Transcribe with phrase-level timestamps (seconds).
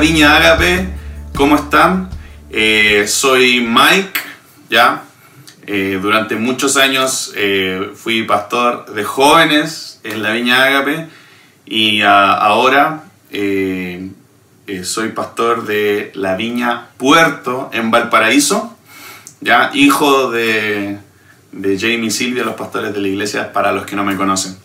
[0.00, 0.88] Viña Ágape,
[1.34, 2.08] ¿cómo están?
[2.50, 4.18] Eh, soy Mike,
[4.70, 5.02] ¿ya?
[5.66, 11.06] Eh, durante muchos años eh, fui pastor de jóvenes en la Viña Ágape
[11.66, 13.04] y ah, ahora
[14.84, 18.74] soy pastor de la Viña Puerto en Valparaíso,
[19.42, 19.70] ¿ya?
[19.74, 20.96] Hijo de,
[21.52, 24.56] de Jamie y Silvia, los pastores de la iglesia, para los que no me conocen.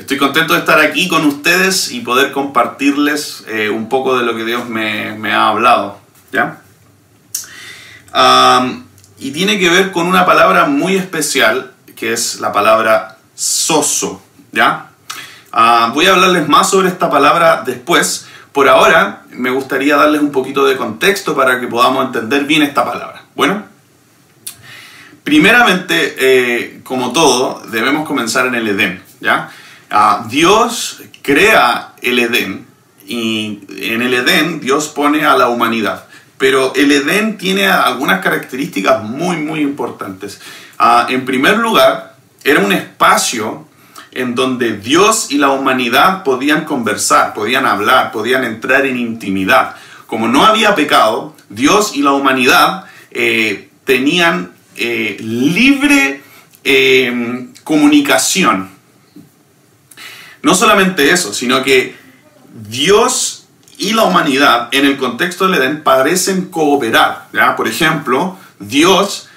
[0.00, 4.34] Estoy contento de estar aquí con ustedes y poder compartirles eh, un poco de lo
[4.34, 6.00] que Dios me, ha hablado.
[6.32, 6.62] ¿ya?
[9.18, 14.22] y tiene que ver con una palabra muy especial, que es la palabra soso.
[14.52, 14.86] ¿ya?
[15.92, 18.26] Voy a hablarles más sobre esta palabra después.
[18.52, 22.86] Por ahora me gustaría darles un poquito de contexto para que podamos entender bien esta
[22.86, 23.24] palabra.
[23.34, 23.64] Bueno,
[25.24, 29.02] primeramente, eh, como todo, debemos comenzar en el Edén.
[29.20, 29.50] ¿ya?
[29.90, 32.66] Ah, Dios crea el Edén
[33.06, 36.04] y en el Edén Dios pone a la humanidad.
[36.38, 40.40] Pero el Edén tiene algunas características muy, muy importantes.
[40.78, 43.68] Ah, en primer lugar, era un espacio
[44.12, 49.76] en donde Dios y la humanidad podían conversar, podían hablar, podían entrar en intimidad.
[50.06, 56.22] Como no había pecado, Dios y la humanidad eh, tenían eh, libre
[56.64, 58.69] eh, comunicación.
[60.42, 61.96] No solamente eso, sino que
[62.68, 63.46] Dios
[63.78, 67.28] y la humanidad en el contexto del Edén parecen cooperar.
[67.32, 67.56] ¿ya?
[67.56, 69.28] Por ejemplo, Dios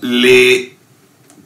[0.00, 0.76] le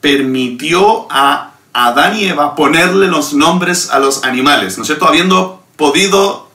[0.00, 5.06] permitió a Adán y Eva ponerle los nombres a los animales, ¿no es cierto?
[5.06, 6.50] Habiendo podido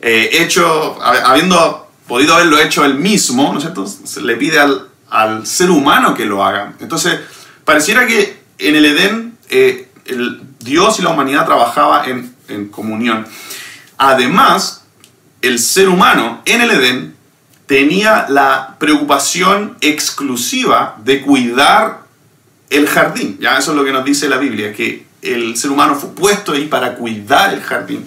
[0.00, 3.86] eh, hecho, habiendo podido haberlo hecho él mismo, ¿no es cierto?
[3.86, 6.74] Se le pide al, al ser humano que lo haga.
[6.80, 7.18] Entonces,
[7.64, 9.90] pareciera que en el Edén eh,
[10.60, 13.26] Dios y la humanidad trabajaba en, comunión.
[13.98, 14.84] Además,
[15.42, 17.16] el ser humano en el Edén
[17.66, 22.02] tenía la preocupación exclusiva de cuidar
[22.70, 23.38] el jardín.
[23.40, 26.52] Ya eso es lo que nos dice la Biblia, que el ser humano fue puesto
[26.52, 28.06] ahí para cuidar el jardín.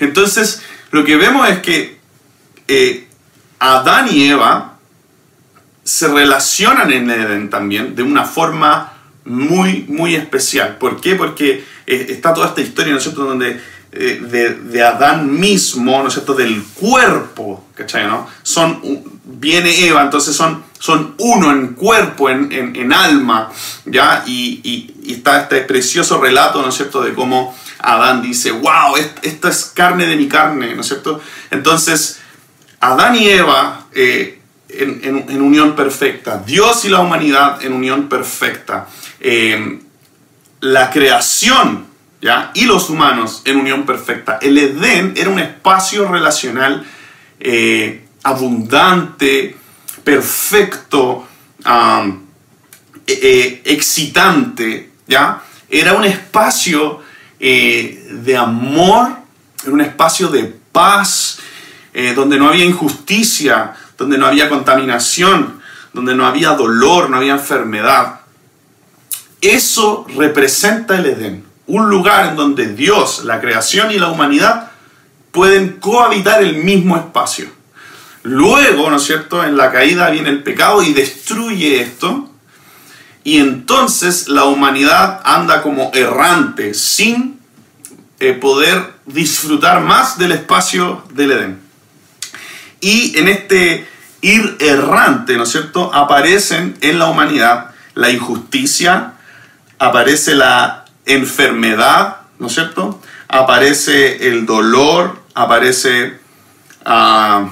[0.00, 1.98] Entonces, lo que vemos es que
[2.66, 3.08] eh,
[3.58, 4.78] Adán y Eva
[5.82, 8.97] se relacionan en el Edén también de una forma
[9.28, 10.76] muy, muy especial.
[10.78, 11.14] ¿Por qué?
[11.14, 16.08] Porque eh, está toda esta historia, ¿no es cierto?, donde eh, de, Adán mismo, ¿no
[16.08, 18.06] es cierto?, del cuerpo, ¿cachai?
[18.06, 18.28] ¿no?
[18.42, 18.80] Son,
[19.24, 23.50] viene Eva, entonces son, son uno en cuerpo, en, en, alma,
[23.86, 24.24] ¿ya?
[24.26, 29.72] Y, y, está este precioso relato, ¿no cierto?, de cómo Adán dice, wow, esta es
[29.74, 31.20] carne de mi carne, ¿no es cierto?
[31.50, 32.20] Entonces,
[32.80, 38.86] Adán y Eva eh, en, en, unión perfecta, Dios y la humanidad en unión perfecta.
[39.20, 39.80] Eh,
[40.60, 41.86] la creación
[42.20, 42.50] ¿ya?
[42.54, 44.38] y los humanos en unión perfecta.
[44.40, 46.84] El Edén era un espacio relacional
[47.38, 49.56] eh, abundante,
[50.02, 51.28] perfecto,
[53.06, 55.42] e, e, excitante, ¿ya?
[55.68, 57.02] Era un espacio
[57.38, 59.16] eh, de amor,
[59.62, 61.38] era un espacio de paz,
[62.14, 65.60] donde no había injusticia, donde no había contaminación,
[65.92, 68.17] donde no había dolor, no había enfermedad.
[69.40, 74.72] Eso representa el Edén, un lugar en donde Dios, la creación y la humanidad
[75.30, 77.48] pueden cohabitar el mismo espacio.
[78.22, 82.30] Luego, ¿no es cierto?, en la caída viene el pecado y destruye esto,
[83.22, 87.38] y entonces la humanidad anda como errante, sin
[88.20, 91.60] eh, poder disfrutar más del espacio del Edén.
[92.80, 93.86] Y en este
[94.20, 99.14] ir errante, ¿no es cierto?, aparecen en la humanidad la injusticia,
[99.78, 103.00] aparece la enfermedad, ¿no es cierto?
[103.28, 106.18] Aparece el dolor, aparece
[106.84, 107.50] ah,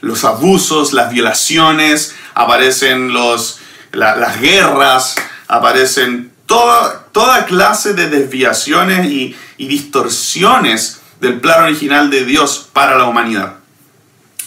[0.00, 3.60] los abusos, las violaciones, aparecen los,
[3.92, 5.16] las guerras,
[5.48, 12.96] aparecen toda, toda clase de desviaciones y, y distorsiones del plan original de Dios para
[12.96, 13.54] la humanidad.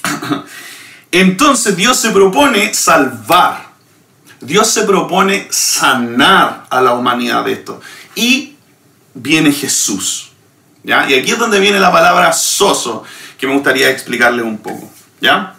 [1.12, 3.69] Entonces Dios se propone salvar
[4.42, 7.82] Dios se propone sanar a la humanidad de esto.
[8.16, 8.56] Y
[9.14, 10.32] viene Jesús.
[10.84, 11.10] ¿ya?
[11.10, 13.04] Y aquí es donde viene la palabra soso,
[13.38, 14.92] que me gustaría explicarles un poco.
[15.22, 15.56] ¿ya?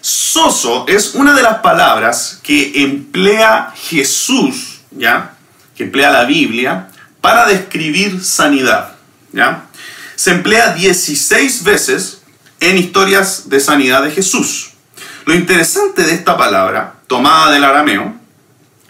[0.00, 5.34] Soso es una de las palabras que emplea Jesús, ¿ya?
[5.76, 6.88] que emplea la Biblia,
[7.20, 8.96] para describir sanidad.
[9.32, 9.66] ¿ya?
[10.16, 12.22] Se emplea 16 veces
[12.60, 14.72] en historias de sanidad de Jesús.
[15.26, 18.14] Lo interesante de esta palabra, tomada del arameo,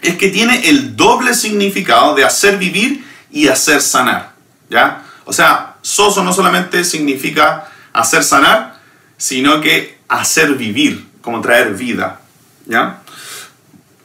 [0.01, 4.33] es que tiene el doble significado de hacer vivir y hacer sanar.
[4.69, 5.03] ¿ya?
[5.25, 8.79] O sea, Soso no solamente significa hacer sanar,
[9.17, 12.21] sino que hacer vivir, como traer vida.
[12.65, 13.01] ¿Ya?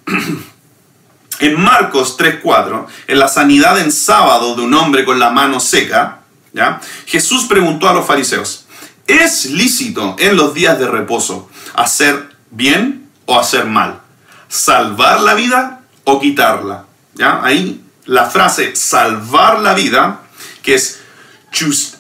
[1.41, 6.21] En Marcos 3.4, en la sanidad en sábado de un hombre con la mano seca,
[6.53, 6.83] ¿ya?
[7.07, 8.67] Jesús preguntó a los fariseos,
[9.07, 14.00] ¿es lícito en los días de reposo hacer bien o hacer mal?
[14.51, 16.85] ¿Salvar la vida o quitarla?
[17.15, 17.41] ¿Ya?
[17.43, 20.21] Ahí la frase salvar la vida,
[20.63, 21.01] que es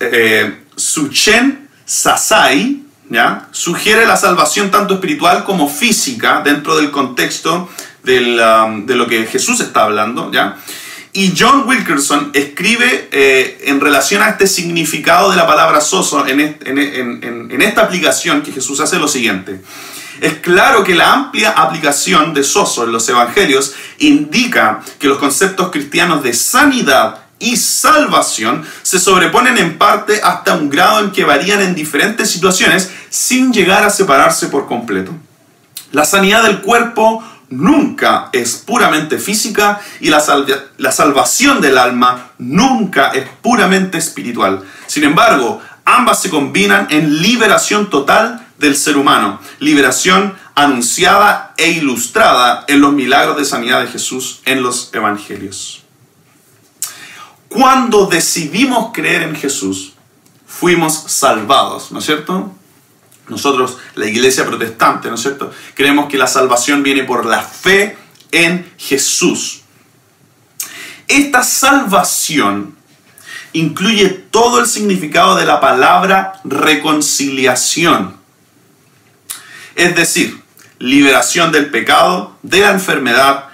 [0.01, 3.49] eh, suchen sasai, ¿ya?
[3.53, 7.71] sugiere la salvación tanto espiritual como física dentro del contexto
[8.03, 10.57] Um, de lo que Jesús está hablando, ¿ya?
[11.13, 16.41] Y John Wilkerson escribe eh, en relación a este significado de la palabra soso en,
[16.41, 19.61] en, esta aplicación que Jesús hace lo siguiente.
[20.21, 25.71] Es claro que la amplia aplicación de soso en los evangelios indica que los conceptos
[25.71, 31.63] cristianos de sanidad y salvación se sobreponen en parte hasta un grado en que varían
[31.63, 35.13] en diferentes situaciones sin llegar a separarse por completo.
[35.93, 40.23] La sanidad del cuerpo nunca es puramente física y la,
[40.77, 44.63] la salvación del alma nunca es puramente espiritual.
[44.87, 52.65] Sin embargo, ambas se combinan en liberación total del ser humano, liberación anunciada e ilustrada
[52.69, 55.83] en los milagros de sanidad de Jesús en los evangelios.
[57.49, 59.95] Cuando decidimos creer en Jesús,
[60.47, 62.53] fuimos salvados, ¿no es cierto?
[63.29, 65.51] Nosotros, la iglesia protestante, ¿no es cierto?
[65.75, 67.97] Creemos que la salvación viene por la fe
[68.31, 69.63] en Jesús.
[71.09, 72.77] Esta salvación
[73.53, 78.20] incluye todo el significado de la palabra reconciliación.
[79.81, 80.39] Es decir,
[80.79, 83.47] liberación del pecado, de la enfermedad,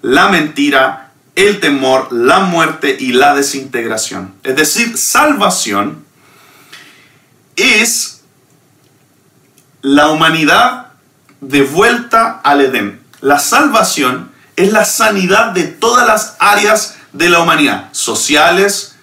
[0.00, 4.34] la mentira, el temor, la muerte y la desintegración.
[4.44, 6.02] Es decir, salvación
[7.56, 8.22] es
[9.82, 10.92] la humanidad
[11.42, 13.02] de vuelta al Edén.
[13.20, 18.96] La salvación es la sanidad de todas las áreas de la humanidad, sociales,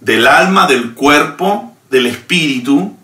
[0.00, 2.95] del alma, del cuerpo, del espíritu,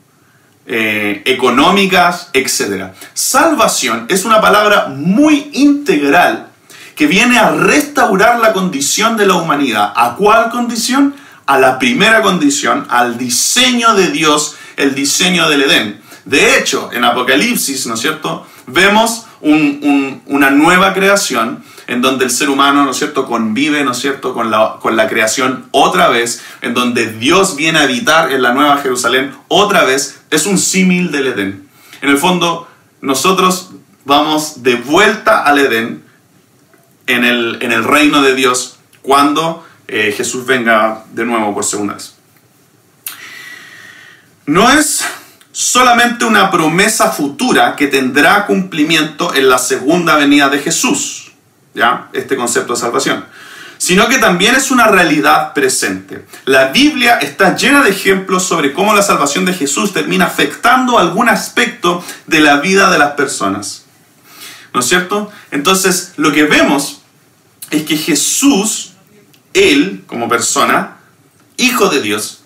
[0.74, 2.92] eh, económicas, etc.
[3.12, 6.48] Salvación es una palabra muy integral
[6.96, 9.92] que viene a restaurar la condición de la humanidad.
[9.94, 11.14] ¿A cuál condición?
[11.44, 16.00] A la primera condición, al diseño de Dios, el diseño del Edén.
[16.24, 18.46] De hecho, en Apocalipsis, ¿no es cierto?
[18.66, 23.98] Vemos una nueva creación en donde el ser humano, ¿no es cierto?, convive, ¿no es
[23.98, 28.42] cierto?, con la, con la creación otra vez, en donde Dios viene a habitar en
[28.42, 31.68] la nueva Jerusalén otra vez, es un símil del Edén.
[32.00, 32.68] En el fondo,
[33.00, 33.70] nosotros
[34.04, 36.04] vamos de vuelta al Edén
[37.06, 41.94] en el, en el reino de Dios cuando eh, Jesús venga de nuevo por segunda
[41.94, 42.14] vez.
[44.46, 45.04] No es
[45.52, 51.21] solamente una promesa futura que tendrá cumplimiento en la segunda venida de Jesús,
[51.74, 52.08] ¿ya?
[52.12, 53.24] Este concepto de salvación,
[53.78, 56.24] sino que también es una realidad presente.
[56.44, 61.28] La Biblia está llena de ejemplos sobre cómo la salvación de Jesús termina afectando algún
[61.28, 63.84] aspecto de la vida de las personas.
[64.72, 65.30] ¿No es cierto?
[65.50, 67.02] Entonces, lo que vemos
[67.70, 68.92] es que Jesús,
[69.52, 70.98] Él como persona,
[71.56, 72.44] Hijo de Dios,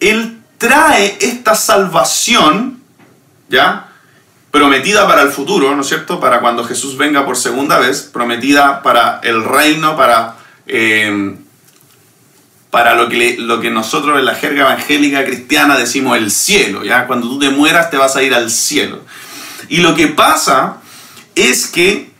[0.00, 2.80] Él trae esta salvación,
[3.48, 3.93] ¿ya?
[4.54, 6.20] Prometida para el futuro, ¿no es cierto?
[6.20, 10.36] Para cuando Jesús venga por segunda vez, prometida para el reino, para,
[10.68, 11.34] eh,
[12.70, 17.08] para lo, que lo que nosotros en la jerga evangélica cristiana decimos el cielo, ¿ya?
[17.08, 19.00] Cuando tú te mueras te vas a ir al cielo.
[19.68, 20.76] Y lo que pasa
[21.34, 22.12] es que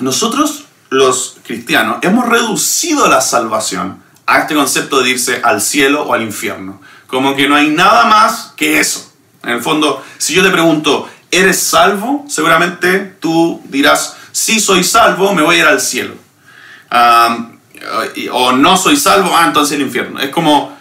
[0.00, 6.12] nosotros los cristianos hemos reducido la salvación a este concepto de irse al cielo o
[6.12, 6.82] al infierno.
[7.06, 9.14] Como que no hay nada más que eso.
[9.42, 12.24] En el fondo, si yo te pregunto, ¿eres salvo?
[12.28, 16.14] Seguramente tú dirás, sí soy salvo, me voy a ir al cielo.
[18.32, 20.20] o no soy salvo, ah, entonces el infierno.
[20.20, 20.76] Es como,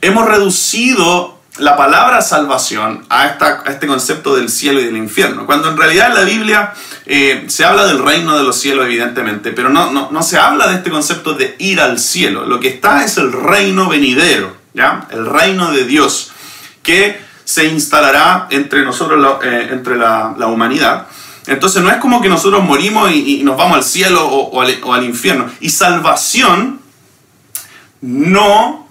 [0.00, 5.68] hemos reducido la palabra salvación a, esta, este concepto del cielo y del infierno, cuando
[5.68, 6.72] en realidad en la Biblia
[7.06, 10.68] eh, se habla del reino de los cielos, evidentemente, pero no, no, no se habla
[10.68, 12.46] de este concepto de ir al cielo.
[12.46, 14.60] Lo que está es el reino venidero.
[15.10, 16.30] El reino de Dios
[16.82, 17.20] que
[17.50, 21.08] se instalará entre nosotros, eh, entre la, humanidad.
[21.48, 25.50] Entonces no es como que nosotros morimos y, nos vamos al cielo o, al, infierno.
[25.58, 26.80] Y salvación
[28.02, 28.86] no,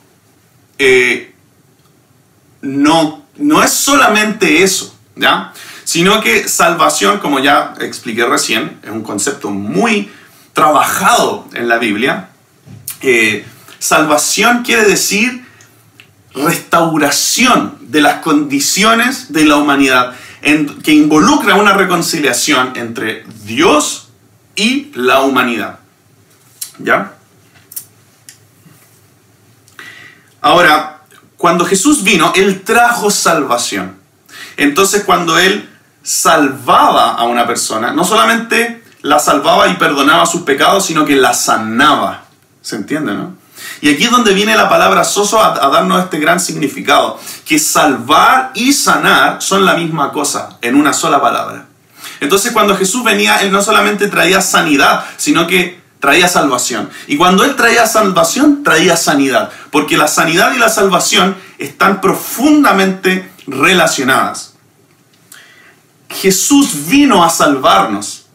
[0.78, 1.34] eh,
[2.62, 5.54] no, no es solamente eso, ¿ya?
[5.86, 10.12] Sino que salvación, como ya expliqué recién, es un concepto muy
[10.52, 12.28] trabajado en la Biblia.
[13.02, 13.46] Eh,
[13.80, 15.48] salvación quiere decir
[16.34, 20.14] restauración de las condiciones de la humanidad,
[20.84, 24.10] que involucra una reconciliación entre Dios
[24.56, 25.80] y la humanidad.
[26.78, 27.14] ¿Ya?
[30.42, 31.02] Ahora,
[31.38, 33.98] cuando Jesús vino, Él trajo salvación.
[34.58, 35.70] Entonces, cuando Él
[36.04, 41.34] salvaba a una persona, no solamente la salvaba y perdonaba sus pecados, sino que la
[41.34, 42.26] sanaba.
[42.62, 43.39] ¿Se entiende, no?
[43.82, 48.52] Y aquí es donde viene la palabra soso a, darnos este gran significado, que salvar
[48.54, 51.66] y sanar son la misma cosa, en una sola palabra.
[52.20, 56.90] Entonces cuando Jesús venía, Él no solamente traía sanidad, sino que traía salvación.
[57.08, 63.32] Y cuando Él traía salvación, traía sanidad, porque la sanidad y la salvación están profundamente
[63.48, 64.54] relacionadas.
[66.10, 68.26] Jesús vino a salvarnos.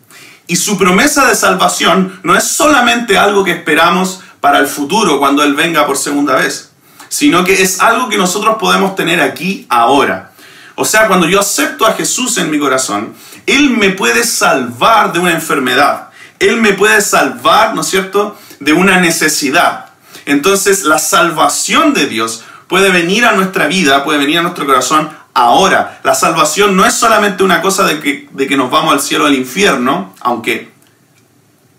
[0.47, 5.43] Y su promesa de salvación no es solamente algo que esperamos para el futuro cuando
[5.43, 6.69] Él venga por segunda vez,
[7.09, 10.33] sino que es algo que nosotros podemos tener aquí ahora.
[10.75, 13.15] O sea, cuando yo acepto a Jesús en mi corazón,
[13.47, 18.75] Él me puede salvar de una enfermedad, Él me puede salvar, ¿no es cierto?, de
[18.75, 19.87] una necesidad.
[20.27, 25.09] Entonces, la salvación de Dios puede venir a nuestra vida, puede venir a nuestro corazón
[25.33, 26.01] ahora.
[26.05, 29.25] La salvación no es solamente una cosa de que, de que nos vamos al cielo
[29.25, 30.74] o al infierno, aunque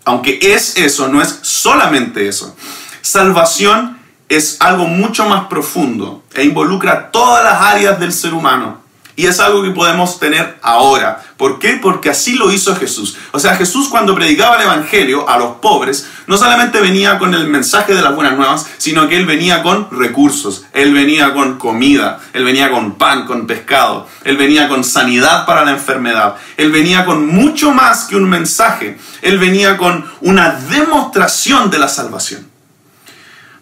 [0.06, 2.56] aunque es eso, no es solamente eso.
[3.02, 3.98] Salvación
[4.28, 8.78] es algo mucho más profundo e involucra todas las áreas del ser humano.
[9.16, 11.22] Y es algo que podemos tener ahora.
[11.38, 11.78] ¿Por qué?
[11.80, 13.16] Porque así lo hizo Jesús.
[13.32, 17.48] O sea, Jesús cuando predicaba el Evangelio a los pobres, no solamente venía con el
[17.48, 22.20] mensaje de las buenas nuevas, sino que él venía con recursos, él venía con comida,
[22.32, 27.04] él venía con pan, con pescado, él venía con sanidad para la enfermedad, él venía
[27.04, 32.55] con mucho más que un mensaje, él venía con una demostración de la salvación.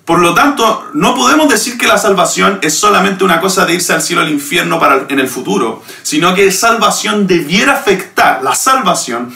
[0.05, 3.95] Por lo tanto, no podemos decir que la salvación es solamente una cosa de irse
[3.95, 8.55] al cielo o al infierno para, en el futuro, sino que salvación debiera afectar, la
[8.55, 9.35] salvación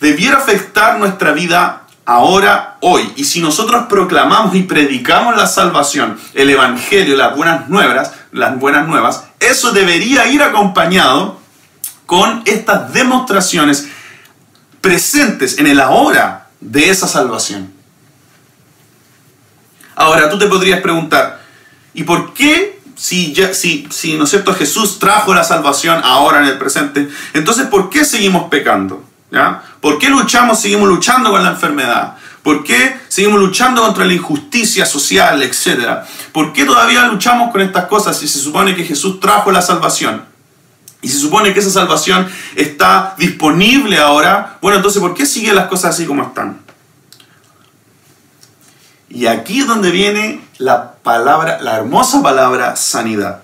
[0.00, 3.12] debiera afectar nuestra vida ahora, hoy.
[3.16, 8.88] Y si nosotros proclamamos y predicamos la salvación, el Evangelio, las buenas nuevas, las buenas
[8.88, 11.38] nuevas, eso debería ir acompañado
[12.06, 13.88] con estas demostraciones
[14.80, 17.73] presentes en el ahora de esa salvación.
[19.94, 21.40] Ahora, tú te podrías preguntar,
[21.92, 24.54] ¿y por qué si, ya, si, si ¿no es cierto?
[24.54, 29.04] Jesús trajo la salvación ahora en el presente, entonces ¿por qué seguimos pecando?
[29.30, 29.62] ¿Ya?
[29.80, 32.14] ¿Por qué luchamos, seguimos luchando con la enfermedad?
[32.42, 36.06] ¿Por qué seguimos luchando contra la injusticia social, etcétera?
[36.30, 40.24] ¿Por qué todavía luchamos con estas cosas si se supone que Jesús trajo la salvación?
[41.00, 44.58] Y se supone que esa salvación está disponible ahora.
[44.62, 46.63] Bueno, entonces, ¿por qué siguen las cosas así como están?
[49.14, 53.42] Y aquí es donde viene la palabra, la hermosa palabra sanidad.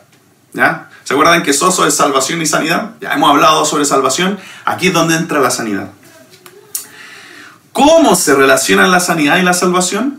[0.52, 0.90] ¿Ya?
[1.04, 2.90] ¿Se acuerdan que Soso es salvación y sanidad?
[3.00, 4.36] Ya hemos hablado sobre salvación.
[4.64, 5.90] Aquí es donde entra la sanidad.
[7.72, 10.18] ¿Cómo se relacionan la sanidad y la salvación?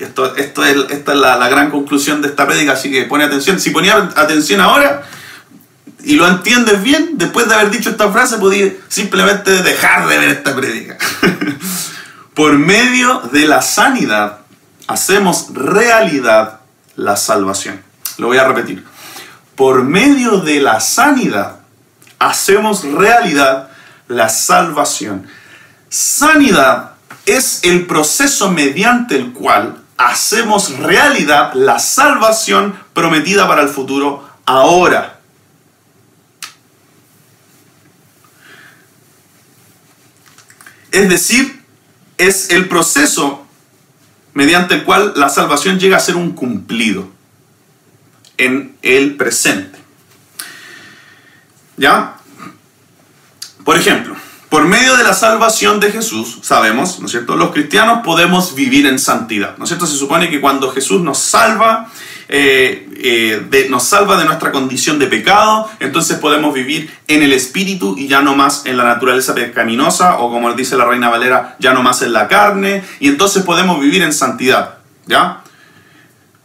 [0.00, 3.60] Esto, esto es, esta es la, gran conclusión de esta prédica, así que pone atención.
[3.60, 5.02] Si ponía atención ahora
[6.04, 10.28] y lo entiendes bien, después de haber dicho esta frase, podías simplemente dejar de ver
[10.30, 10.96] esta prédica.
[12.38, 14.38] Por medio de la sanidad
[14.86, 16.60] hacemos realidad
[16.94, 17.82] la salvación.
[18.16, 18.86] Lo voy a repetir.
[19.56, 21.58] Por medio de la sanidad
[22.20, 23.70] hacemos realidad
[24.06, 25.26] la salvación.
[25.88, 26.92] Sanidad
[27.26, 35.18] es el proceso mediante el cual hacemos realidad la salvación prometida para el futuro ahora.
[40.92, 41.57] Es decir,
[42.18, 43.46] es el proceso
[44.34, 47.08] mediante el cual la salvación llega a ser un cumplido
[48.36, 49.78] en el presente.
[51.76, 52.16] ¿Ya?
[53.64, 54.16] Por ejemplo,
[54.48, 57.36] por medio de la salvación de Jesús, sabemos, ¿no es cierto?
[57.36, 59.86] Los cristianos podemos vivir en santidad, ¿no es cierto?
[59.86, 61.90] Se supone que cuando Jesús nos salva,
[62.28, 67.96] eh, eh, nos salva de nuestra condición de pecado, entonces podemos vivir en el Espíritu
[67.96, 71.72] y ya no más en la naturaleza pecaminosa, o como dice la Reina Valera, ya
[71.72, 75.42] no más en la carne, y entonces podemos vivir en santidad, ¿ya?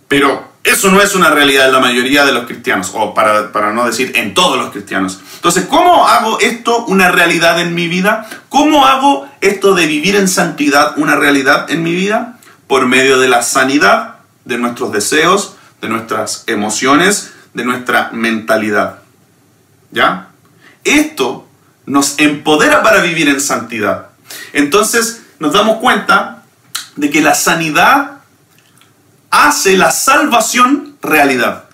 [0.07, 3.73] Pero eso no es una realidad en la mayoría de los cristianos, o para, para,
[3.73, 5.19] no decir en todos los cristianos.
[5.35, 8.25] Entonces, ¿cómo hago esto una realidad en mi vida?
[8.47, 12.39] ¿Cómo hago esto de vivir en santidad una realidad en mi vida?
[12.67, 18.99] Por medio de la sanidad de nuestros deseos, de nuestras emociones, de nuestra mentalidad.
[19.91, 20.29] ¿Ya?
[20.85, 21.45] Esto
[21.85, 24.07] nos empodera para vivir en santidad.
[24.53, 26.43] Entonces, nos damos cuenta
[26.95, 28.19] de que la sanidad
[29.29, 31.65] hace la salvación realidad.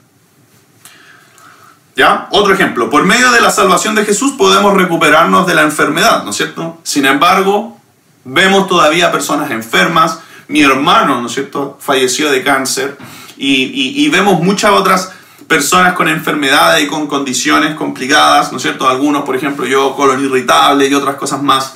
[1.96, 2.28] ¿Ya?
[2.32, 6.32] Otro ejemplo, por medio de la salvación de Jesús podemos recuperarnos de la enfermedad, ¿no
[6.32, 6.80] es cierto?
[6.82, 7.80] Sin embargo,
[8.24, 12.98] vemos todavía personas enfermas, mi hermano, ¿no es cierto?, falleció de cáncer
[13.40, 15.12] y, vemos muchas otras
[15.48, 18.88] personas con enfermedades y con condiciones complicadas, ¿no es cierto?
[18.88, 21.74] Algunos, por ejemplo, yo, colon irritable y otras cosas más.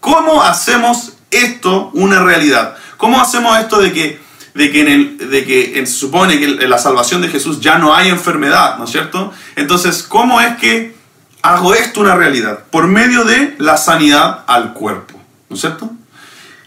[0.00, 2.76] ¿Cómo hacemos esto una realidad?
[2.96, 4.20] ¿Cómo hacemos esto de que,
[4.54, 7.78] de que, en el, de que se supone que en la salvación de Jesús ya
[7.78, 9.32] no hay enfermedad, ¿no es cierto?
[9.56, 10.94] Entonces, ¿cómo es que
[11.42, 12.60] hago esto una realidad?
[12.70, 15.90] Por medio de la sanidad al cuerpo, ¿no es cierto?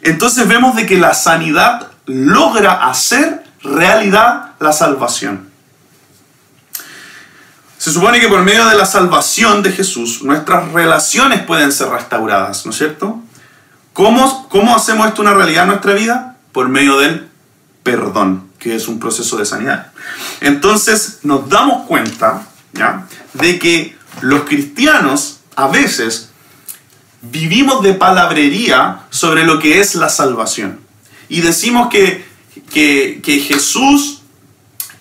[0.02, 5.50] Entonces vemos de que la sanidad logra hacer realidad la salvación.
[7.78, 12.66] Se supone que por medio de la salvación de Jesús nuestras relaciones pueden ser restauradas,
[12.66, 13.22] ¿no es cierto?
[13.94, 16.38] ¿Cómo, cómo hacemos esto una realidad en nuestra vida?
[16.52, 17.30] Por medio del
[17.84, 19.92] perdón, que es un proceso de sanidad.
[20.42, 22.42] Entonces nos damos cuenta
[22.74, 23.06] ¿ya?
[23.34, 26.30] de que los cristianos a veces
[27.22, 30.80] vivimos de palabrería sobre lo que es la salvación.
[31.30, 32.25] Y decimos que,
[32.72, 34.22] que, Jesús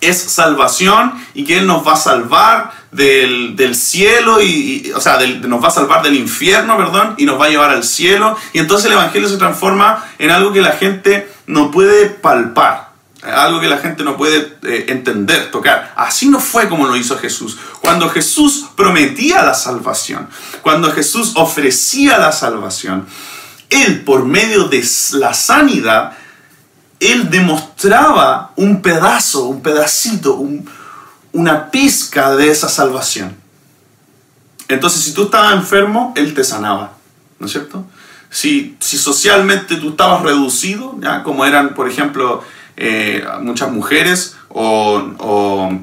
[0.01, 5.63] es salvación y que Él nos va a salvar del, cielo, y, o sea, nos
[5.63, 8.37] va a salvar del infierno, perdón, y nos va a llevar al cielo.
[8.53, 12.85] Y entonces el Evangelio se transforma en algo que la gente no puede palpar
[13.33, 15.93] algo que la gente no puede eh, entender, tocar.
[15.95, 17.57] Así no fue como lo hizo Jesús.
[17.81, 20.29] Cuando Jesús prometía la salvación,
[20.61, 23.07] cuando Jesús ofrecía la salvación,
[23.69, 24.83] Él por medio de
[25.13, 26.17] la sanidad,
[26.99, 30.41] Él demostraba un pedazo, un pedacito,
[31.33, 33.35] una pizca de esa salvación.
[34.67, 36.93] Entonces, si tú estabas enfermo, Él te sanaba,
[37.39, 37.85] ¿no es cierto?
[38.29, 41.23] Si, si socialmente tú estabas reducido, ¿ya?
[41.23, 42.43] como eran, por ejemplo,
[42.77, 45.79] eh, muchas mujeres o, o,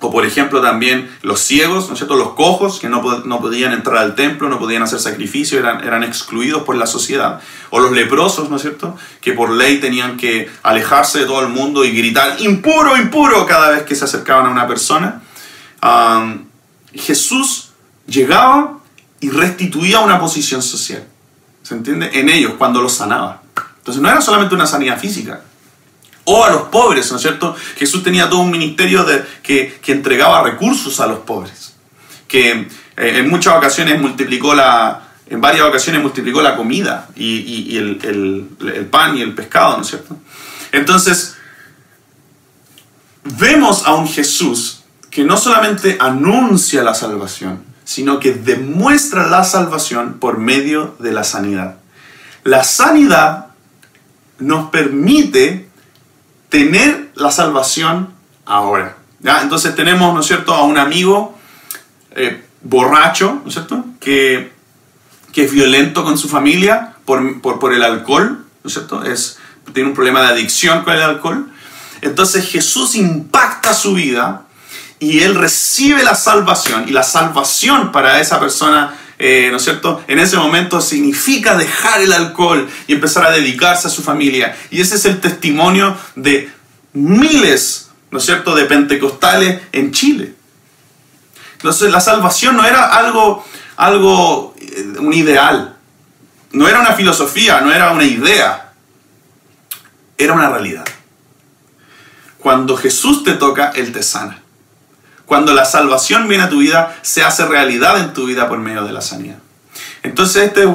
[0.00, 2.16] por ejemplo también los ciegos, ¿no es cierto?
[2.16, 6.02] los cojos que no, no, podían entrar al templo, no podían hacer sacrificio, eran, eran
[6.02, 8.96] excluidos por la sociedad, o los leprosos, ¿no es cierto?
[9.20, 13.70] que por ley tenían que alejarse de todo el mundo y gritar impuro, impuro cada
[13.70, 15.20] vez que se acercaban a una persona.
[16.94, 17.72] Jesús
[18.06, 18.78] llegaba
[19.20, 21.04] y restituía una posición social,
[21.62, 22.10] ¿se entiende?
[22.14, 23.42] En ellos, cuando los sanaba.
[23.78, 25.42] Entonces no era solamente una sanidad física,
[26.24, 27.56] o a los pobres, ¿no es cierto?
[27.76, 31.74] Jesús tenía todo un ministerio de, que, que, entregaba recursos a los pobres,
[32.28, 37.76] que eh, en muchas ocasiones multiplicó la, en varias ocasiones multiplicó la comida y, y,
[37.76, 40.16] el, el, el, pan y el pescado, ¿no es cierto?
[40.72, 41.36] Entonces,
[43.24, 50.18] vemos a un Jesús que no solamente anuncia la salvación, sino que demuestra la salvación
[50.20, 51.76] por medio de la sanidad.
[52.44, 53.46] La sanidad
[54.38, 55.69] nos permite
[56.50, 58.10] tener la salvación
[58.44, 58.96] ahora.
[59.22, 61.38] Entonces tenemos, ¿no es cierto?, a un amigo
[62.14, 64.52] eh, borracho, ¿no es cierto?, que,
[65.32, 69.38] que, es violento con su familia por, por, por, el alcohol, ¿no es cierto?, es,
[69.72, 71.50] tiene un problema de adicción con el alcohol.
[72.02, 74.42] Entonces Jesús impacta su vida
[74.98, 80.02] y él recibe la salvación y la salvación para esa persona eh, ¿no es cierto?
[80.08, 84.56] En ese momento significa dejar el alcohol y empezar a dedicarse a su familia.
[84.70, 86.50] Y ese es el testimonio de
[86.94, 90.34] miles, ¿no es cierto?, de pentecostales en Chile.
[91.52, 93.44] Entonces la salvación no era algo,
[93.76, 95.76] algo, eh, un ideal,
[96.52, 98.72] no era una filosofía, no era una idea,
[100.16, 100.86] era una realidad.
[102.38, 104.39] Cuando Jesús te toca, Él te sana.
[105.30, 108.82] Cuando la salvación viene a tu vida, se hace realidad en tu vida por medio
[108.82, 109.38] de la sanidad.
[110.02, 110.66] Entonces, este es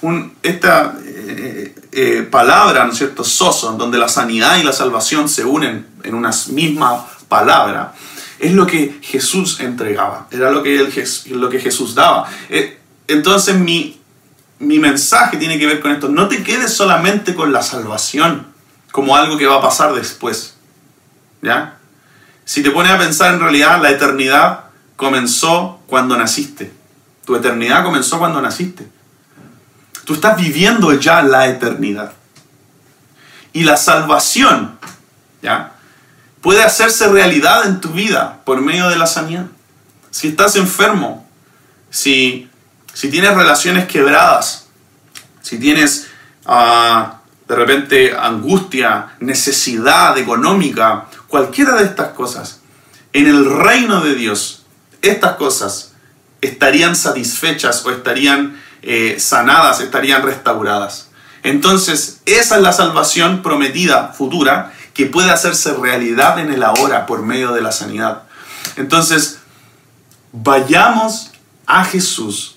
[0.00, 5.28] un, esta eh, eh, palabra, ¿no es cierto?, soso, donde la sanidad y la salvación
[5.28, 7.94] se unen en una misma palabra,
[8.40, 10.84] es lo que Jesús entregaba, era lo que,
[11.26, 12.28] lo que Jesús daba.
[12.48, 14.00] Eh, entonces, mi,
[14.58, 16.08] mi mensaje tiene que ver con esto.
[16.08, 18.48] No te quedes solamente con la salvación
[18.90, 20.56] como algo que va a pasar después.
[21.40, 21.78] ¿Ya?
[22.44, 24.64] Si te pones a pensar en realidad, la eternidad
[24.96, 26.72] comenzó cuando naciste.
[27.24, 28.86] Tu eternidad comenzó cuando naciste.
[30.04, 32.12] Tú estás viviendo ya la eternidad.
[33.52, 34.78] Y la salvación,
[35.42, 35.72] ¿ya?
[36.40, 39.46] Puede hacerse realidad en tu vida por medio de la sanidad.
[40.10, 41.28] Si estás enfermo,
[41.90, 42.50] si,
[42.92, 44.66] si tienes relaciones quebradas,
[45.40, 46.08] si tienes
[46.46, 52.60] ah, de repente angustia, necesidad económica, cualquiera de estas cosas,
[53.14, 54.66] en el reino de Dios,
[55.00, 55.94] estas cosas
[56.42, 61.08] estarían satisfechas o estarían eh, sanadas, estarían restauradas.
[61.42, 67.22] Entonces, esa es la salvación prometida futura que puede hacerse realidad en el ahora por
[67.22, 68.24] medio de la sanidad.
[68.76, 69.38] Entonces,
[70.32, 71.32] vayamos
[71.64, 72.56] a Jesús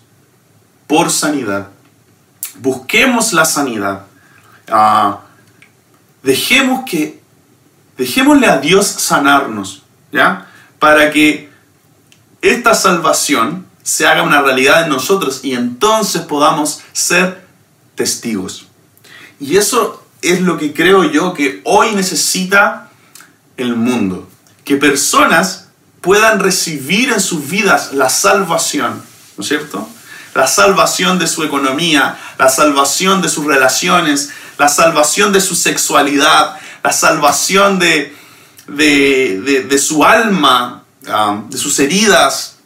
[0.85, 1.69] por sanidad.
[2.55, 4.01] Busquemos la sanidad.
[4.69, 5.21] Ah,
[6.23, 7.23] dejemos que,
[7.97, 10.47] dejémosle a Dios sanarnos, ¿ya?
[10.79, 11.49] Para que
[12.41, 17.45] esta salvación se haga una realidad en nosotros y entonces podamos ser
[17.95, 18.67] testigos.
[19.39, 22.89] Y eso es lo que creo yo que hoy necesita
[23.57, 24.27] el mundo.
[24.63, 25.67] Que personas
[26.01, 29.03] puedan recibir en sus vidas la salvación,
[29.37, 29.87] ¿no es cierto?
[30.33, 36.57] La salvación de su economía, la salvación de sus relaciones, la salvación de su sexualidad,
[36.85, 38.15] la salvación de,
[38.67, 42.57] de, su alma, ah, de sus heridas,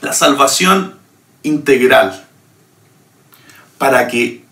[0.00, 0.96] la salvación
[1.42, 2.24] integral.
[3.76, 4.44] Para que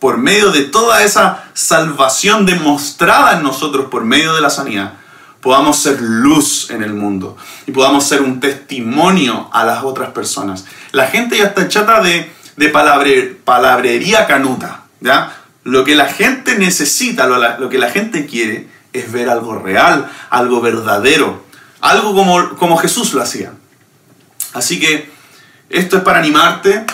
[0.00, 4.94] por medio de toda esa salvación demostrada en nosotros por medio de la sanidad,
[5.40, 7.36] podamos ser luz en el mundo
[7.68, 10.64] y podamos ser un testimonio a las otras personas.
[10.90, 15.39] La gente ya está chata de, de palabrería canuta, ¿ya?
[15.64, 20.60] Lo que la gente necesita, lo, que la gente quiere es ver algo real, algo
[20.60, 21.44] verdadero,
[21.80, 23.52] algo como, como Jesús lo hacía.
[24.52, 25.10] Así que
[25.68, 26.84] esto es para animarte,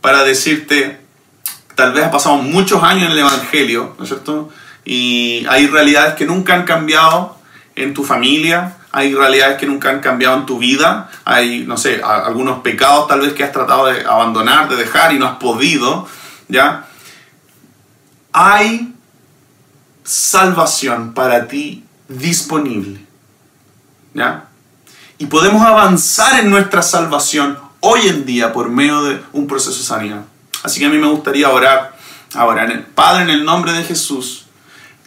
[0.00, 1.00] para decirte,
[1.74, 4.50] tal vez ha pasado muchos años en el Evangelio, ¿no es cierto?
[4.84, 7.36] Y hay realidades que nunca han cambiado
[7.74, 12.02] en tu familia, hay realidades que nunca han cambiado en tu vida, hay, no sé,
[12.04, 16.06] algunos pecados tal vez que has tratado de abandonar, de dejar y no has podido,
[16.48, 16.86] ¿ya?
[18.32, 18.94] Hay
[20.04, 23.04] salvación para ti disponible,
[24.14, 24.48] ¿ya?
[25.18, 29.84] Y podemos avanzar en nuestra salvación hoy en día por medio de un proceso de
[29.84, 30.22] sanidad.
[30.62, 31.96] Así que a mí me gustaría orar
[32.34, 32.64] ahora.
[32.64, 34.46] En el, Padre, en el nombre de Jesús,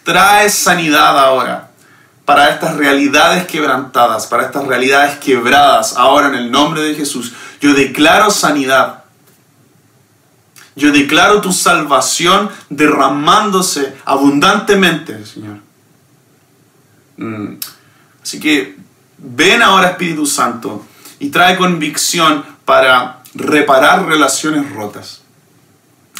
[0.04, 1.70] trae sanidad ahora
[2.24, 5.96] para estas realidades quebrantadas, para estas realidades quebradas.
[5.96, 9.04] Ahora en el nombre de Jesús, yo declaro sanidad.
[10.76, 15.58] Yo declaro tu salvación derramándose abundantemente, Señor.
[17.16, 17.54] Mm.
[18.22, 18.76] Así que
[19.18, 20.86] ven ahora Espíritu Santo
[21.18, 25.22] y trae convicción para reparar relaciones rotas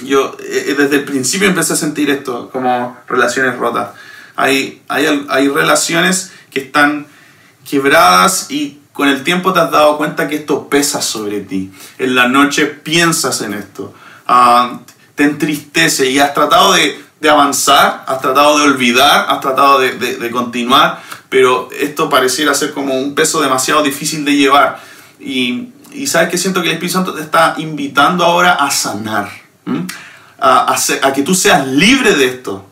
[0.05, 3.91] yo eh, desde el principio empecé a sentir esto como relaciones rotas.
[4.35, 7.07] Hay, hay, hay relaciones que están
[7.69, 11.73] quebradas y con el tiempo te has dado cuenta que esto pesa sobre ti.
[11.99, 13.95] En la noche piensas en esto,
[14.27, 14.81] ah,
[15.15, 19.93] te entristece y has tratado de, de, avanzar, has tratado de olvidar, has tratado de,
[19.93, 24.81] de, de, continuar, pero esto pareciera ser como un peso demasiado difícil de llevar.
[25.19, 29.47] Y, y sabes que siento que el Espíritu Santo te está invitando ahora a sanar
[30.39, 32.67] a, que tú seas libre de esto,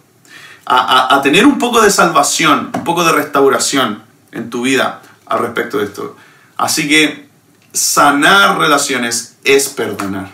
[0.66, 5.78] a, tener un poco de salvación, un poco de restauración en tu vida al respecto
[5.78, 6.16] de esto.
[6.56, 7.28] Así que
[7.72, 10.30] sanar relaciones es perdonar.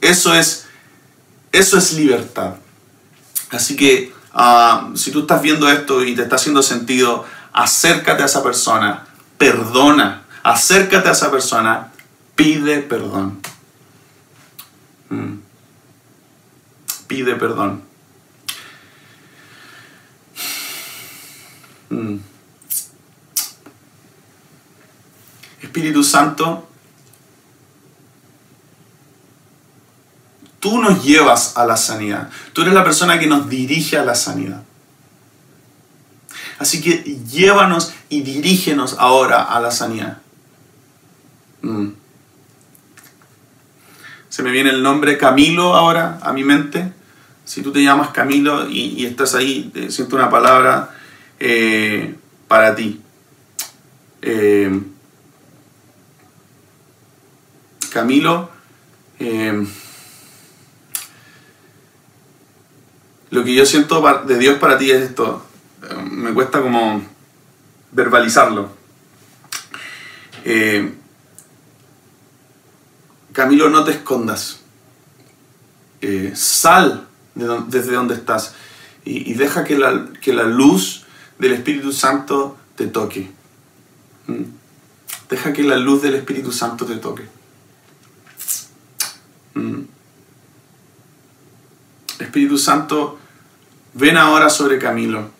[0.00, 0.66] Eso es,
[1.52, 2.54] eso es libertad.
[3.50, 8.26] Así que ah, si tú estás viendo esto y te está haciendo sentido, acércate a
[8.26, 9.06] esa persona,
[9.38, 11.92] perdona, acércate a esa persona,
[12.34, 13.40] pide perdón.
[15.08, 15.50] Mm
[17.10, 17.82] pide perdón.
[21.88, 22.18] Mm.
[25.60, 26.69] Espíritu Santo,
[30.60, 32.30] tú nos llevas a la sanidad.
[32.52, 34.62] Tú eres la persona que nos dirige a la sanidad.
[36.58, 40.18] Así que llévanos y dirígenos ahora a la sanidad.
[41.62, 41.88] Mm.
[44.28, 46.92] Se me viene el nombre Camilo ahora a mi mente.
[47.44, 50.90] Si tú te llamas Camilo y, estás ahí, siento una palabra
[51.40, 52.14] eh,
[52.46, 53.00] para ti.
[54.22, 54.80] Eh,
[57.90, 58.50] Camilo,
[59.18, 59.66] eh,
[63.30, 65.44] lo que yo siento de Dios para ti es esto.
[66.10, 67.02] Me cuesta como
[67.92, 68.70] verbalizarlo.
[73.32, 74.60] Camilo, no te escondas.
[76.34, 78.54] sal desde donde estás
[79.04, 81.04] y, deja que la, que la, luz
[81.38, 83.30] del Espíritu Santo te toque.
[84.26, 84.42] Mm.
[85.28, 87.22] Deja que la luz del Espíritu Santo te toque.
[89.54, 89.82] Mm.
[92.18, 93.18] Espíritu Santo,
[93.94, 95.30] ven ahora sobre Camilo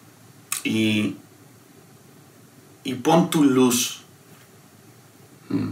[0.65, 1.17] y,
[2.85, 4.03] y pon tu luz.
[5.49, 5.71] Mm.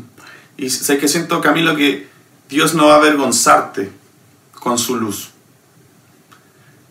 [0.57, 2.09] Y sé que siento, Camilo, que
[2.49, 3.91] Dios no va a avergonzarte
[4.53, 5.31] con su luz.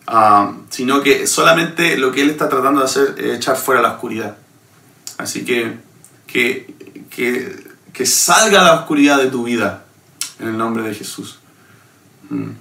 [0.08, 3.94] ah, sino que solamente lo que Él está tratando de hacer es echar fuera la
[3.94, 4.38] oscuridad.
[5.18, 5.88] Así que
[6.28, 6.74] que,
[7.94, 9.86] que, salga la oscuridad de tu vida
[10.40, 11.40] en el nombre de Jesús.
[12.30, 12.52] Mm.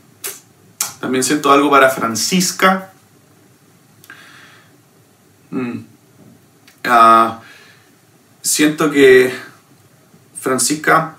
[1.00, 2.92] También siento algo para Francisca.
[5.50, 5.78] Mm.
[6.84, 7.40] Ah,
[8.42, 9.32] siento que
[10.38, 11.16] Francisca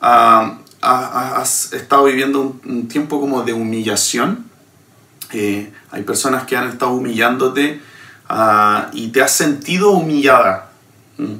[0.00, 4.46] ah, has estado viviendo un, tiempo como de humillación.
[5.32, 7.80] Eh, hay personas que han estado humillándote
[8.28, 10.70] ah, y te has sentido humillada.
[11.16, 11.34] Mm.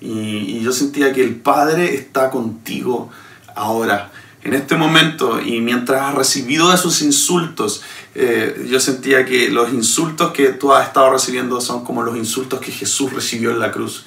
[0.00, 3.10] Y, yo sentía que el Padre está contigo
[3.54, 4.10] ahora,
[4.44, 7.82] en este momento, y mientras has recibido esos insultos,
[8.14, 12.60] eh, yo sentía que los insultos que tú has estado recibiendo son como los insultos
[12.60, 14.04] que Jesús recibió en la cruz.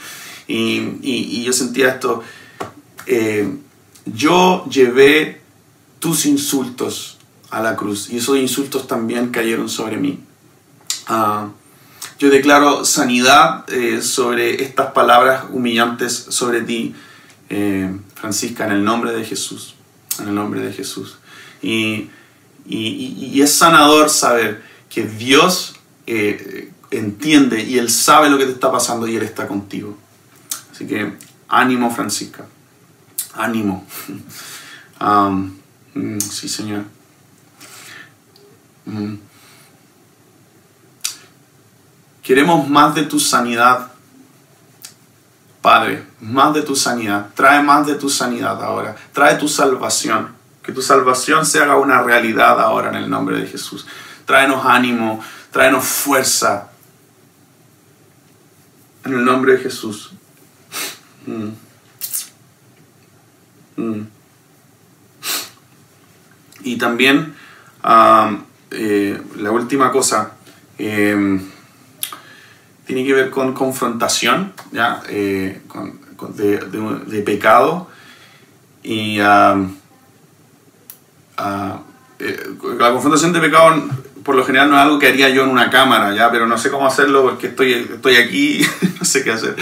[0.48, 2.22] Y, yo sentía esto,
[3.08, 3.52] eh,
[4.06, 5.42] yo llevé
[5.98, 7.18] tus insultos
[7.50, 10.20] a la cruz y esos insultos también cayeron sobre mí.
[11.08, 11.50] Ah,
[12.20, 16.94] yo declaro sanidad eh, sobre estas palabras humillantes sobre ti,
[18.16, 19.77] Francisca, en el nombre de Jesús.
[20.20, 21.18] En el nombre de Jesús.
[21.62, 22.10] Y,
[22.70, 25.76] es sanador saber que Dios
[26.06, 29.98] eh, entiende y Él sabe lo que te está pasando y Él está contigo.
[30.72, 31.14] Así que
[31.48, 32.46] ánimo, Francisca.
[33.34, 33.86] Ánimo.
[35.94, 36.84] Mm, sí, Señor.
[38.86, 39.16] Mm.
[42.22, 43.92] Queremos más de tu sanidad,
[45.68, 47.28] Padre, más de tu sanidad.
[47.36, 48.96] Trae más de tu sanidad ahora.
[49.12, 50.30] Trae tu salvación.
[50.64, 53.86] Que tu salvación se haga una realidad ahora en el nombre de Jesús.
[54.24, 56.70] Tráenos ánimo, tráenos fuerza.
[59.04, 60.14] En el nombre de Jesús.
[61.26, 61.50] Mm.
[63.76, 64.08] Mm.
[66.64, 67.36] Y también
[68.72, 70.32] eh, la última cosa.
[70.78, 71.42] Eh,
[72.88, 75.04] tiene que ver con confrontación, ¿ya?
[75.10, 75.62] Eh,
[76.36, 77.90] de, pecado.
[78.82, 79.68] Y uh,
[81.38, 83.84] la confrontación de pecado
[84.24, 86.30] por lo general no es algo que haría yo en una cámara, ¿ya?
[86.30, 88.62] pero no sé cómo hacerlo porque estoy, estoy aquí,
[89.00, 89.56] no sé qué hacer.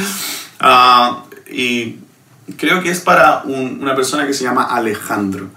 [0.60, 1.98] Ah, y
[2.58, 5.50] creo que es para una persona que se llama Alejandro.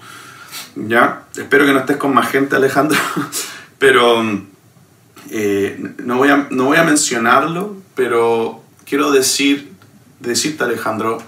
[0.77, 1.23] ¿ya?
[1.35, 2.99] Espero que no estés con más gente, Alejandro,
[3.79, 4.23] pero
[5.31, 9.73] eh, no, voy a, no voy a mencionarlo, pero quiero decir,
[10.21, 11.19] decirte Alejandro,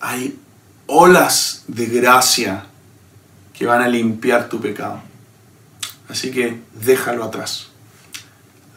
[0.00, 0.38] hay
[0.86, 2.64] olas de gracia
[3.52, 5.00] que van a limpiar tu pecado.
[6.08, 7.68] Así que déjalo atrás.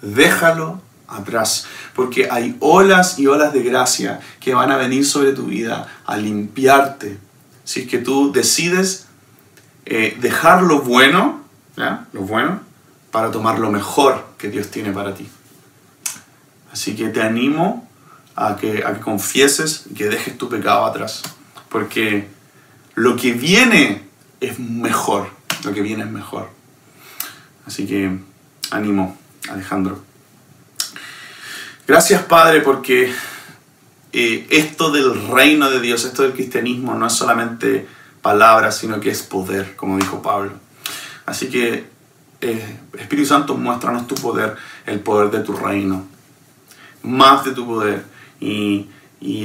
[0.01, 1.65] Déjalo atrás.
[1.95, 6.17] Porque hay olas y olas de gracia que van a venir sobre tu vida a
[6.17, 7.17] limpiarte.
[7.63, 9.05] Si es que tú decides
[9.85, 11.41] eh, dejar lo bueno,
[11.77, 12.07] ¿ya?
[12.11, 12.61] Lo bueno,
[13.11, 15.29] para tomar lo mejor que Dios tiene para ti.
[16.71, 17.87] Así que te animo
[18.35, 21.21] a que, a que confieses y que dejes tu pecado atrás,
[21.69, 22.29] porque
[22.95, 24.03] lo que viene
[24.39, 25.29] es mejor,
[25.63, 26.49] lo que viene es mejor.
[27.65, 28.17] Así que
[28.71, 29.17] ánimo,
[29.49, 30.03] Alejandro.
[31.87, 33.13] Gracias Padre porque
[34.13, 37.87] eh, esto del reino de Dios, esto del cristianismo no es solamente
[38.21, 40.53] palabras, sino que es poder, como dijo Pablo.
[41.25, 41.90] Así que
[42.41, 46.05] eh, Espíritu Santo, muéstranos tu poder, el poder de tu reino,
[47.03, 48.05] más de tu poder
[48.39, 48.87] y,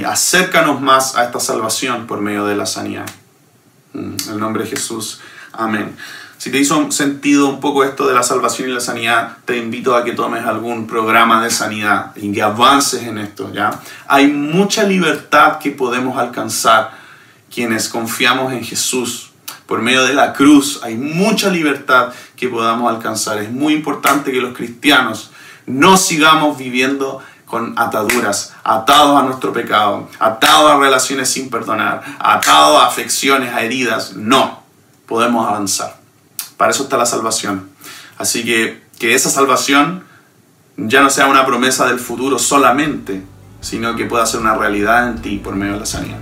[0.05, 3.05] acércanos más a esta salvación por medio de la sanidad.
[3.93, 5.21] En el nombre de Jesús,
[5.53, 5.95] amén.
[6.39, 9.95] Si te hizo sentido un poco esto de la salvación y la sanidad, te invito
[9.95, 13.79] a que tomes algún programa de sanidad y que avances en esto, ¿ya?
[14.07, 16.91] Hay mucha libertad que podemos alcanzar
[17.53, 19.31] quienes confiamos en Jesús
[19.67, 23.37] por medio de la cruz hay mucha libertad que podamos alcanzar.
[23.39, 25.31] Es muy importante que los cristianos
[25.65, 32.81] no sigamos viviendo con ataduras, atados a nuestro pecado, atados a relaciones sin perdonar, atados
[32.81, 34.13] a afecciones, a heridas.
[34.15, 34.63] No,
[35.05, 35.97] podemos avanzar.
[36.57, 37.69] Para eso está la salvación.
[38.17, 40.03] Así que que esa salvación
[40.75, 43.21] ya no sea una promesa del futuro solamente,
[43.61, 46.19] sino que pueda ser una realidad en ti por medio de la sanidad.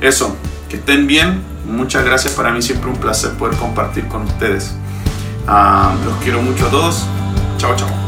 [0.00, 0.36] Eso,
[0.68, 1.53] que estén bien.
[1.66, 2.34] Muchas gracias.
[2.34, 4.74] Para mí siempre un placer poder compartir con ustedes.
[5.46, 7.04] Ah, los quiero mucho a todos.
[7.58, 8.03] Chao, chao.